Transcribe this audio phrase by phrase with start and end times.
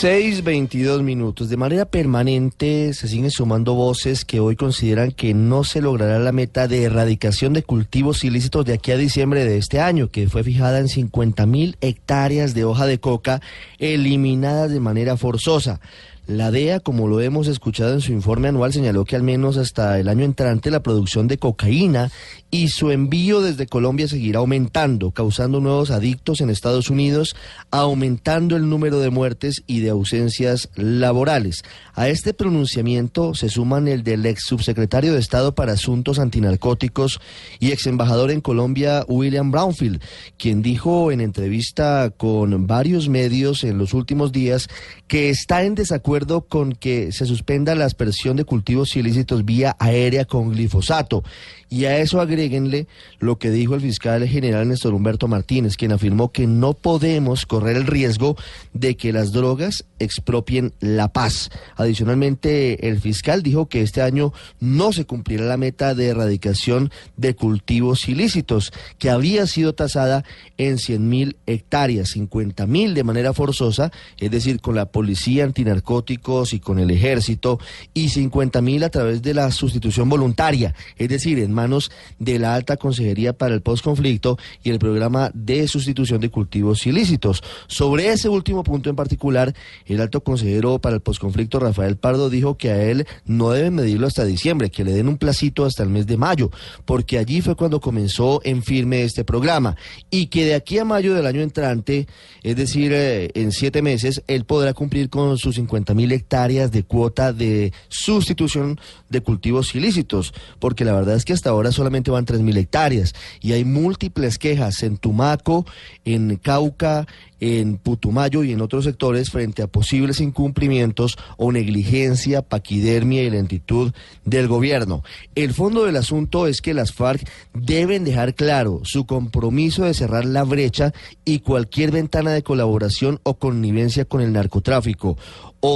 [0.00, 1.48] 6.22 minutos.
[1.48, 6.30] De manera permanente se siguen sumando voces que hoy consideran que no se logrará la
[6.30, 10.44] meta de erradicación de cultivos ilícitos de aquí a diciembre de este año, que fue
[10.44, 13.42] fijada en 50.000 hectáreas de hoja de coca
[13.80, 15.80] eliminadas de manera forzosa.
[16.28, 19.98] La DEA, como lo hemos escuchado en su informe anual, señaló que al menos hasta
[19.98, 22.10] el año entrante la producción de cocaína
[22.50, 27.34] y su envío desde Colombia seguirá aumentando, causando nuevos adictos en Estados Unidos,
[27.70, 31.62] aumentando el número de muertes y de ausencias laborales.
[31.94, 37.20] A este pronunciamiento se suman el del ex subsecretario de Estado para Asuntos Antinarcóticos
[37.58, 40.02] y ex embajador en Colombia, William Brownfield,
[40.36, 44.68] quien dijo en entrevista con varios medios en los últimos días
[45.06, 50.24] que está en desacuerdo con que se suspenda la aspersión de cultivos ilícitos vía aérea
[50.24, 51.22] con glifosato.
[51.70, 52.86] Y a eso agréguenle
[53.18, 57.76] lo que dijo el fiscal general Néstor Humberto Martínez, quien afirmó que no podemos correr
[57.76, 58.36] el riesgo
[58.72, 61.50] de que las drogas expropien la paz.
[61.76, 67.34] Adicionalmente, el fiscal dijo que este año no se cumplirá la meta de erradicación de
[67.34, 70.24] cultivos ilícitos, que había sido tasada
[70.56, 76.07] en 100 mil hectáreas, 50 mil de manera forzosa, es decir, con la policía antinarcótica
[76.08, 77.58] y con el ejército
[77.92, 82.54] y 50 mil a través de la sustitución voluntaria, es decir, en manos de la
[82.54, 87.42] Alta Consejería para el Postconflicto y el programa de sustitución de cultivos ilícitos.
[87.66, 89.54] Sobre ese último punto en particular,
[89.86, 94.06] el alto consejero para el Postconflicto, Rafael Pardo, dijo que a él no deben medirlo
[94.06, 96.50] hasta diciembre, que le den un placito hasta el mes de mayo,
[96.84, 99.76] porque allí fue cuando comenzó en firme este programa
[100.10, 102.06] y que de aquí a mayo del año entrante,
[102.42, 106.82] es decir, eh, en siete meses, él podrá cumplir con sus 50 mil hectáreas de
[106.82, 112.24] cuota de sustitución de cultivos ilícitos, porque la verdad es que hasta ahora solamente van
[112.24, 115.66] tres mil hectáreas y hay múltiples quejas en Tumaco,
[116.04, 117.06] en Cauca,
[117.40, 123.92] en Putumayo y en otros sectores frente a posibles incumplimientos o negligencia, paquidermia y lentitud
[124.24, 125.04] del gobierno.
[125.34, 130.24] El fondo del asunto es que las FARC deben dejar claro su compromiso de cerrar
[130.24, 130.92] la brecha
[131.24, 135.16] y cualquier ventana de colaboración o connivencia con el narcotráfico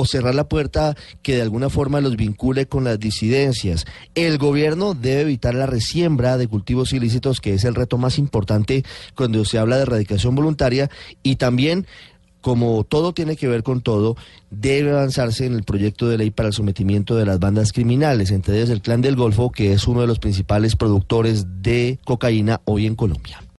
[0.02, 3.86] o cerrar la puerta que de alguna forma los vincule con las disidencias.
[4.14, 8.84] El gobierno debe evitar la resiembra de cultivos ilícitos, que es el reto más importante
[9.14, 10.90] cuando se habla de erradicación voluntaria,
[11.22, 11.86] y también
[12.40, 14.16] como todo tiene que ver con todo,
[14.50, 18.56] debe avanzarse en el proyecto de ley para el sometimiento de las bandas criminales, entre
[18.56, 22.86] ellas el Clan del Golfo, que es uno de los principales productores de cocaína hoy
[22.86, 23.42] en Colombia.